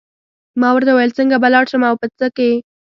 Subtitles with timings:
[0.59, 2.51] ما ورته وویل څنګه به لاړ شم او په څه کې.